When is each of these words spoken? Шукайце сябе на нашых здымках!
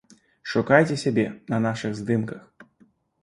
Шукайце 0.51 0.95
сябе 1.03 1.25
на 1.53 1.59
нашых 1.67 1.91
здымках! 1.99 2.41